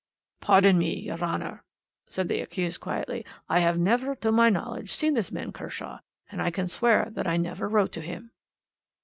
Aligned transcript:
"'Pardon 0.41 0.79
me, 0.79 0.95
your 0.99 1.19
Honour,' 1.19 1.63
said 2.07 2.27
the 2.27 2.41
accused 2.41 2.79
quietly, 2.81 3.23
'I 3.49 3.59
have 3.59 3.77
never, 3.77 4.15
to 4.15 4.31
my 4.31 4.49
knowledge, 4.49 4.89
seen 4.91 5.13
this 5.13 5.31
man 5.31 5.51
Kershaw, 5.51 5.99
and 6.31 6.41
I 6.41 6.49
can 6.49 6.67
swear 6.67 7.09
that 7.11 7.27
I 7.27 7.37
never 7.37 7.69
wrote 7.69 7.91
to 7.91 8.01
him.' 8.01 8.31